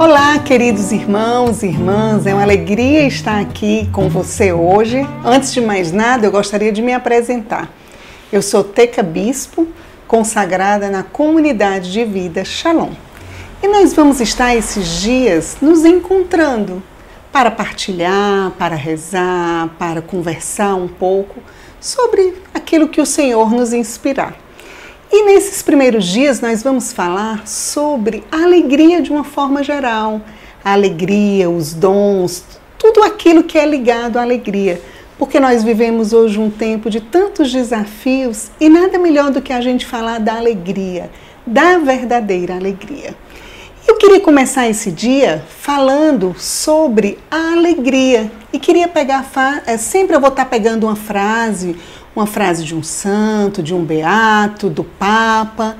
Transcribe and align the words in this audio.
Olá, 0.00 0.38
queridos 0.38 0.92
irmãos 0.92 1.64
e 1.64 1.66
irmãs, 1.66 2.24
é 2.24 2.32
uma 2.32 2.44
alegria 2.44 3.04
estar 3.04 3.40
aqui 3.40 3.88
com 3.92 4.08
você 4.08 4.52
hoje. 4.52 5.04
Antes 5.24 5.52
de 5.52 5.60
mais 5.60 5.90
nada, 5.90 6.24
eu 6.24 6.30
gostaria 6.30 6.70
de 6.70 6.80
me 6.80 6.92
apresentar. 6.92 7.68
Eu 8.32 8.40
sou 8.40 8.62
Teca 8.62 9.02
Bispo, 9.02 9.66
consagrada 10.06 10.88
na 10.88 11.02
comunidade 11.02 11.90
de 11.90 12.04
vida 12.04 12.44
Shalom. 12.44 12.92
E 13.60 13.66
nós 13.66 13.92
vamos 13.92 14.20
estar 14.20 14.54
esses 14.54 15.00
dias 15.00 15.56
nos 15.60 15.84
encontrando 15.84 16.80
para 17.32 17.50
partilhar, 17.50 18.52
para 18.52 18.76
rezar, 18.76 19.70
para 19.80 20.00
conversar 20.00 20.76
um 20.76 20.86
pouco 20.86 21.40
sobre 21.80 22.34
aquilo 22.54 22.86
que 22.86 23.00
o 23.00 23.06
Senhor 23.06 23.50
nos 23.50 23.72
inspirar. 23.72 24.36
E 25.10 25.24
nesses 25.24 25.62
primeiros 25.62 26.04
dias 26.04 26.40
nós 26.40 26.62
vamos 26.62 26.92
falar 26.92 27.46
sobre 27.46 28.22
a 28.30 28.42
alegria 28.42 29.00
de 29.00 29.10
uma 29.10 29.24
forma 29.24 29.62
geral, 29.62 30.20
a 30.62 30.72
alegria, 30.74 31.48
os 31.48 31.72
dons, 31.72 32.44
tudo 32.78 33.02
aquilo 33.02 33.42
que 33.42 33.56
é 33.56 33.64
ligado 33.64 34.18
à 34.18 34.22
alegria. 34.22 34.82
Porque 35.16 35.40
nós 35.40 35.64
vivemos 35.64 36.12
hoje 36.12 36.38
um 36.38 36.50
tempo 36.50 36.90
de 36.90 37.00
tantos 37.00 37.50
desafios 37.50 38.50
e 38.60 38.68
nada 38.68 38.98
melhor 38.98 39.30
do 39.30 39.40
que 39.40 39.52
a 39.52 39.62
gente 39.62 39.86
falar 39.86 40.20
da 40.20 40.34
alegria, 40.36 41.10
da 41.46 41.78
verdadeira 41.78 42.54
alegria. 42.54 43.16
Eu 43.88 43.96
queria 43.96 44.20
começar 44.20 44.68
esse 44.68 44.90
dia 44.90 45.42
falando 45.60 46.36
sobre 46.38 47.18
a 47.30 47.52
alegria 47.52 48.30
e 48.52 48.58
queria 48.58 48.86
pegar, 48.86 49.26
é, 49.66 49.78
sempre 49.78 50.14
eu 50.14 50.20
vou 50.20 50.28
estar 50.28 50.44
pegando 50.44 50.84
uma 50.84 50.94
frase 50.94 51.74
uma 52.18 52.26
frase 52.26 52.64
de 52.64 52.74
um 52.74 52.82
santo, 52.82 53.62
de 53.62 53.72
um 53.72 53.84
beato, 53.84 54.68
do 54.68 54.82
Papa. 54.82 55.76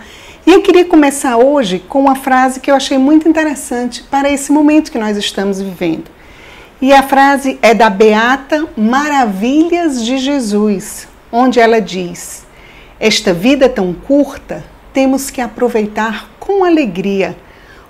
E 0.46 0.52
eu 0.52 0.62
queria 0.62 0.84
começar 0.84 1.36
hoje 1.36 1.80
com 1.80 1.98
uma 1.98 2.14
frase 2.14 2.60
que 2.60 2.70
eu 2.70 2.76
achei 2.76 2.96
muito 2.96 3.28
interessante 3.28 4.04
para 4.04 4.30
esse 4.30 4.52
momento 4.52 4.92
que 4.92 4.98
nós 4.98 5.16
estamos 5.16 5.60
vivendo. 5.60 6.04
E 6.80 6.92
a 6.92 7.02
frase 7.02 7.58
é 7.60 7.74
da 7.74 7.90
Beata 7.90 8.68
Maravilhas 8.76 10.04
de 10.04 10.16
Jesus, 10.16 11.08
onde 11.32 11.58
ela 11.58 11.80
diz: 11.80 12.46
Esta 13.00 13.34
vida 13.34 13.68
tão 13.68 13.92
curta 13.92 14.62
temos 14.92 15.30
que 15.30 15.40
aproveitar 15.40 16.30
com 16.38 16.64
alegria, 16.64 17.36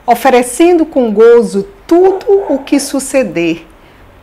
oferecendo 0.07 0.87
com 0.87 1.13
gozo 1.13 1.69
tudo 1.87 2.47
o 2.49 2.61
que 2.61 2.81
suceder, 2.81 3.67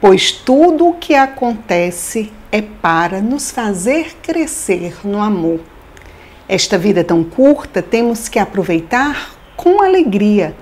pois 0.02 0.32
tudo 0.32 0.88
o 0.88 0.94
que 0.96 1.14
acontece 1.14 2.32
é 2.56 2.62
para 2.62 3.20
nos 3.20 3.52
fazer 3.52 4.16
crescer 4.22 5.06
no 5.06 5.22
amor. 5.22 5.60
Esta 6.48 6.78
vida 6.78 7.04
tão 7.04 7.22
curta 7.22 7.82
temos 7.82 8.30
que 8.30 8.40
aproveitar 8.40 9.36
com 9.58 9.84
alegria, 9.84 10.56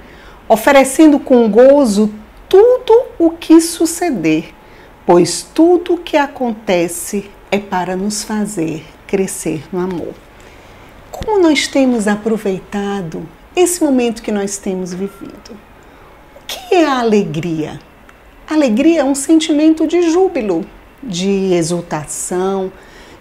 oferecendo 0.50 1.20
com 1.20 1.48
gozo 1.52 2.12
tudo 2.50 3.00
o 3.20 3.30
que 3.30 3.62
suceder, 3.62 4.56
pois 5.06 5.44
tudo 5.44 5.94
o 5.94 5.98
que 6.00 6.18
acontece 6.18 7.30
é 7.52 7.60
para 7.60 7.96
nos 7.96 8.24
fazer 8.24 8.84
crescer 9.06 9.64
no 9.72 9.80
amor. 9.80 10.16
Como 11.12 11.44
nós 11.44 11.68
temos 11.68 12.08
aproveitado 12.08 13.24
esse 13.56 13.84
momento 13.84 14.24
que 14.24 14.32
nós 14.32 14.58
temos 14.58 14.96
vivido? 14.96 15.56
O 16.42 16.46
que 16.48 16.74
é 16.74 16.86
a 16.86 16.98
alegria? 16.98 17.80
Alegria 18.50 19.02
é 19.02 19.04
um 19.04 19.14
sentimento 19.14 19.86
de 19.86 20.10
júbilo, 20.10 20.66
de 21.08 21.54
exultação 21.54 22.72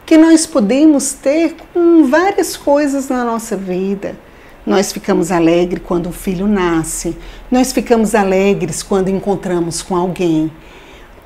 que 0.04 0.16
nós 0.16 0.46
podemos 0.46 1.12
ter 1.12 1.56
com 1.72 2.04
várias 2.04 2.56
coisas 2.56 3.08
na 3.08 3.24
nossa 3.24 3.56
vida. 3.56 4.16
Nós 4.66 4.92
ficamos 4.92 5.32
alegres 5.32 5.82
quando 5.84 6.08
um 6.08 6.12
filho 6.12 6.46
nasce, 6.46 7.16
nós 7.50 7.72
ficamos 7.72 8.14
alegres 8.14 8.82
quando 8.82 9.08
encontramos 9.08 9.82
com 9.82 9.96
alguém. 9.96 10.52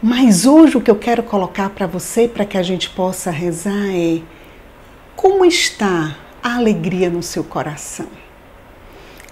Mas 0.03 0.47
hoje 0.47 0.77
o 0.77 0.81
que 0.81 0.91
eu 0.91 0.97
quero 0.97 1.23
colocar 1.23 1.71
para 1.71 1.87
você, 1.87 2.29
para 2.29 2.45
que 2.45 2.57
a 2.57 2.63
gente 2.63 2.91
possa 2.91 3.31
rezar, 3.31 3.89
é 3.95 4.21
como 5.15 5.45
está 5.45 6.17
a 6.43 6.55
alegria 6.57 7.11
no 7.11 7.23
seu 7.23 7.43
coração. 7.43 8.07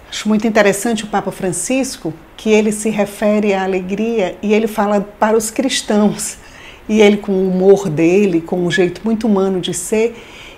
Acho 0.09 0.28
muito 0.28 0.47
interessante 0.47 1.04
o 1.04 1.09
Papa 1.09 1.31
Francisco, 1.31 2.15
que 2.37 2.50
ele 2.50 2.72
se 2.72 2.88
refere 2.88 3.53
à 3.53 3.65
alegria 3.65 4.38
e 4.43 4.54
ele 4.54 4.66
fala 4.66 5.00
para 5.00 5.37
os 5.37 5.50
cristãos 5.50 6.38
e 6.89 7.00
ele 7.00 7.17
com 7.17 7.33
o 7.33 7.49
humor 7.49 7.89
dele, 7.89 8.41
com 8.41 8.59
um 8.65 8.71
jeito 8.71 9.00
muito 9.05 9.27
humano 9.27 9.61
de 9.61 9.72
ser, 9.72 10.17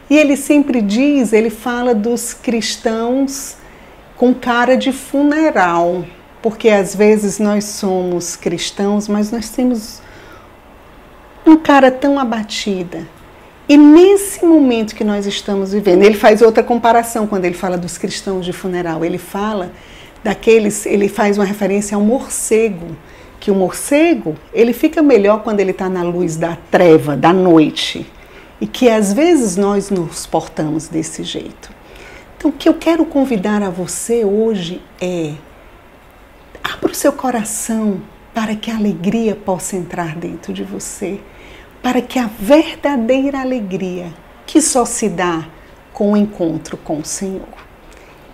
e 0.09 0.17
ele 0.17 0.37
sempre 0.37 0.81
diz, 0.81 1.33
ele 1.33 1.51
fala 1.51 1.95
dos 1.95 2.33
cristãos 2.33 3.57
com 4.17 4.33
cara 4.35 4.77
de 4.77 4.93
funeral, 4.93 6.05
porque 6.43 6.69
às 6.69 6.95
vezes 6.95 7.39
nós 7.39 7.65
somos 7.65 8.37
cristãos, 8.37 9.09
mas 9.09 9.31
nós 9.31 9.51
temos 9.51 10.01
uma 11.45 11.59
cara 11.59 11.91
tão 11.91 12.19
abatida. 12.19 13.07
E 13.69 13.77
nesse 13.77 14.45
momento 14.45 14.95
que 14.95 15.03
nós 15.03 15.27
estamos 15.27 15.73
vivendo, 15.73 16.05
ele 16.05 16.15
faz 16.15 16.41
outra 16.41 16.63
comparação 16.63 17.27
quando 17.27 17.45
ele 17.45 17.55
fala 17.55 17.77
dos 17.77 17.99
cristãos 17.99 18.45
de 18.45 18.53
funeral. 18.53 19.05
Ele 19.05 19.19
fala 19.19 19.73
daqueles, 20.23 20.87
ele 20.87 21.09
faz 21.09 21.37
uma 21.37 21.45
referência 21.45 21.97
ao 21.97 22.01
morcego 22.01 22.97
que 23.47 23.51
o 23.53 23.55
morcego 23.55 24.35
ele 24.53 24.73
fica 24.73 25.01
melhor 25.01 25.45
quando 25.45 25.61
ele 25.61 25.71
está 25.71 25.89
na 25.89 26.03
luz 26.03 26.35
da 26.35 26.59
treva, 26.69 27.17
da 27.17 27.33
noite. 27.33 28.05
E 28.61 28.67
que 28.67 28.91
às 28.91 29.13
vezes 29.13 29.57
nós 29.57 29.89
nos 29.89 30.27
portamos 30.27 30.89
desse 30.89 31.23
jeito. 31.23 31.71
Então, 32.37 32.51
o 32.51 32.53
que 32.53 32.69
eu 32.69 32.75
quero 32.75 33.05
convidar 33.05 33.63
a 33.63 33.71
você 33.71 34.25
hoje 34.25 34.83
é 35.01 35.35
abra 36.61 36.91
o 36.91 36.95
seu 36.95 37.13
coração 37.13 38.01
para 38.35 38.57
que 38.57 38.69
a 38.69 38.75
alegria 38.75 39.37
possa 39.37 39.77
entrar 39.77 40.17
dentro 40.17 40.53
de 40.53 40.65
você, 40.65 41.21
para 41.81 42.03
que 42.03 42.19
a 42.19 42.29
verdadeira 42.41 43.41
alegria 43.41 44.13
que 44.45 44.61
só 44.61 44.85
se 44.85 45.09
dá 45.09 45.47
com 45.93 46.15
o 46.15 46.17
encontro 46.17 46.77
com 46.77 46.99
o 46.99 47.05
Senhor. 47.05 47.47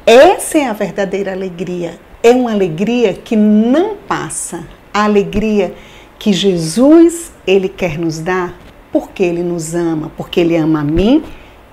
Essa 0.07 0.57
é 0.57 0.65
a 0.65 0.73
verdadeira 0.73 1.33
alegria. 1.33 2.01
É 2.23 2.31
uma 2.31 2.53
alegria 2.53 3.13
que 3.13 3.37
não 3.37 3.95
passa, 3.95 4.65
a 4.93 5.05
alegria 5.05 5.75
que 6.19 6.33
Jesus 6.33 7.33
ele 7.47 7.69
quer 7.69 7.99
nos 7.99 8.19
dar 8.21 8.55
porque 8.93 9.23
ele 9.23 9.43
nos 9.43 9.75
ama, 9.75 10.13
porque 10.17 10.39
ele 10.39 10.55
ama 10.55 10.81
a 10.81 10.85
mim 10.85 11.25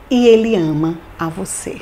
e 0.09 0.27
ele 0.27 0.55
ama 0.55 0.97
a 1.19 1.27
você. 1.27 1.77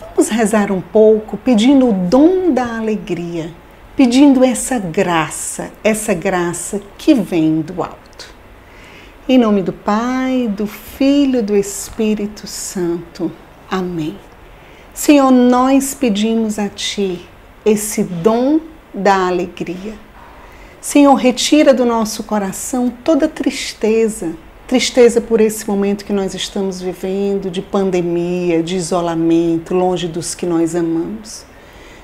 Vamos 0.00 0.28
rezar 0.28 0.70
um 0.70 0.80
pouco 0.80 1.36
pedindo 1.38 1.88
o 1.88 1.92
dom 1.92 2.52
da 2.52 2.76
alegria, 2.76 3.50
pedindo 3.96 4.44
essa 4.44 4.78
graça, 4.78 5.72
essa 5.82 6.12
graça 6.12 6.80
que 6.98 7.14
vem 7.14 7.62
do 7.62 7.82
alto. 7.82 8.34
Em 9.26 9.38
nome 9.38 9.62
do 9.62 9.72
Pai, 9.72 10.46
do 10.54 10.66
Filho 10.66 11.38
e 11.38 11.42
do 11.42 11.56
Espírito 11.56 12.46
Santo. 12.46 13.32
Amém. 13.70 14.16
Senhor, 14.92 15.30
nós 15.30 15.94
pedimos 15.94 16.58
a 16.58 16.68
Ti 16.68 17.26
esse 17.64 18.02
dom 18.02 18.60
da 18.92 19.28
alegria 19.28 19.94
Senhor, 20.80 21.14
retira 21.14 21.74
do 21.74 21.84
nosso 21.84 22.22
coração 22.22 22.90
toda 23.04 23.28
tristeza, 23.28 24.34
tristeza 24.66 25.20
por 25.20 25.38
esse 25.38 25.68
momento 25.68 26.06
que 26.06 26.12
nós 26.12 26.32
estamos 26.32 26.80
vivendo, 26.80 27.50
de 27.50 27.60
pandemia, 27.60 28.62
de 28.62 28.76
isolamento, 28.76 29.74
longe 29.74 30.08
dos 30.08 30.34
que 30.34 30.46
nós 30.46 30.74
amamos. 30.74 31.44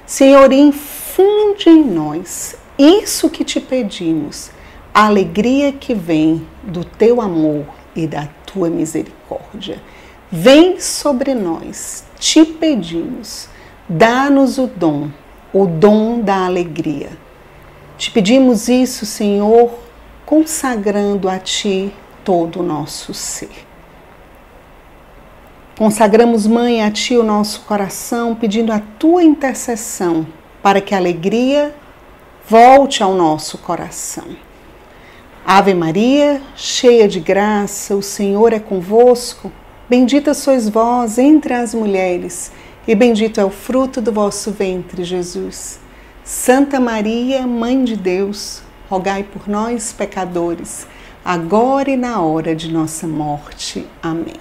Senhor, 0.04 0.52
infunde 0.52 1.70
em 1.70 1.82
nós 1.84 2.54
isso 2.78 3.30
que 3.30 3.44
te 3.44 3.60
pedimos, 3.60 4.50
a 4.92 5.06
alegria 5.06 5.72
que 5.72 5.94
vem 5.94 6.46
do 6.62 6.84
teu 6.84 7.22
amor 7.22 7.64
e 7.94 8.06
da 8.06 8.28
tua 8.44 8.68
misericórdia. 8.68 9.82
Vem 10.30 10.78
sobre 10.80 11.34
nós, 11.34 12.04
te 12.18 12.44
pedimos, 12.44 13.48
dá-nos 13.88 14.58
o 14.58 14.66
dom, 14.66 15.08
o 15.50 15.64
dom 15.64 16.20
da 16.20 16.44
alegria 16.44 17.24
te 17.96 18.10
pedimos 18.10 18.68
isso, 18.68 19.06
Senhor, 19.06 19.70
consagrando 20.24 21.28
a 21.28 21.38
Ti 21.38 21.92
todo 22.24 22.60
o 22.60 22.62
nosso 22.62 23.14
ser. 23.14 23.66
Consagramos, 25.78 26.46
Mãe, 26.46 26.82
a 26.82 26.90
Ti 26.90 27.16
o 27.16 27.22
nosso 27.22 27.60
coração, 27.62 28.34
pedindo 28.34 28.72
a 28.72 28.80
Tua 28.98 29.22
intercessão 29.22 30.26
para 30.62 30.80
que 30.80 30.94
a 30.94 30.98
alegria 30.98 31.74
volte 32.48 33.02
ao 33.02 33.14
nosso 33.14 33.58
coração. 33.58 34.36
Ave 35.44 35.74
Maria, 35.74 36.42
cheia 36.56 37.06
de 37.06 37.20
graça, 37.20 37.94
o 37.94 38.02
Senhor 38.02 38.52
é 38.52 38.58
convosco. 38.58 39.52
Bendita 39.88 40.34
sois 40.34 40.68
vós 40.68 41.18
entre 41.18 41.54
as 41.54 41.72
mulheres, 41.72 42.50
e 42.86 42.94
bendito 42.94 43.40
é 43.40 43.44
o 43.44 43.50
fruto 43.50 44.00
do 44.00 44.12
vosso 44.12 44.50
ventre, 44.50 45.04
Jesus. 45.04 45.85
Santa 46.26 46.80
Maria, 46.80 47.46
Mãe 47.46 47.84
de 47.84 47.94
Deus, 47.94 48.60
rogai 48.90 49.22
por 49.22 49.48
nós, 49.48 49.92
pecadores, 49.92 50.84
agora 51.24 51.88
e 51.88 51.96
na 51.96 52.20
hora 52.20 52.52
de 52.52 52.68
nossa 52.72 53.06
morte. 53.06 53.86
Amém. 54.02 54.34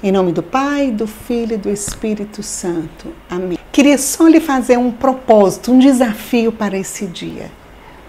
Em 0.00 0.12
nome 0.12 0.30
do 0.30 0.40
Pai, 0.40 0.92
do 0.92 1.04
Filho 1.08 1.54
e 1.54 1.56
do 1.56 1.68
Espírito 1.68 2.44
Santo. 2.44 3.12
Amém. 3.28 3.58
Queria 3.72 3.98
só 3.98 4.28
lhe 4.28 4.38
fazer 4.38 4.78
um 4.78 4.92
propósito, 4.92 5.72
um 5.72 5.80
desafio 5.80 6.52
para 6.52 6.78
esse 6.78 7.06
dia. 7.06 7.50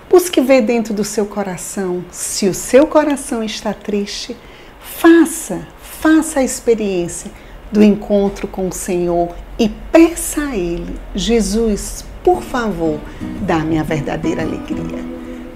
Busque 0.07 0.39
ver 0.39 0.61
dentro 0.61 0.93
do 0.93 1.03
seu 1.03 1.25
coração. 1.25 2.05
Se 2.11 2.47
o 2.47 2.53
seu 2.53 2.85
coração 2.85 3.43
está 3.43 3.73
triste, 3.73 4.37
faça, 4.79 5.67
faça 5.81 6.41
a 6.41 6.43
experiência 6.43 7.31
do 7.71 7.83
encontro 7.83 8.47
com 8.47 8.67
o 8.67 8.71
Senhor 8.71 9.35
e 9.57 9.69
peça 9.91 10.49
a 10.49 10.55
Ele, 10.55 10.95
Jesus, 11.15 12.05
por 12.27 12.43
favor, 12.43 12.99
dá-me 13.39 13.79
a 13.79 13.83
verdadeira 13.83 14.41
alegria. 14.41 15.01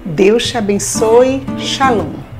Deus 0.05 0.47
te 0.47 0.57
abençoe. 0.57 1.43
Shalom. 1.57 2.30